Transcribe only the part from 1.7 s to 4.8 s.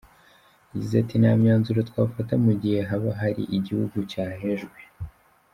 twafata mu gihe haba hari igihugu cyahejwe.